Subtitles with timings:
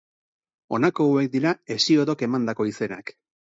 [0.77, 3.15] Honako hauek dira Hesiodok emandako izenak.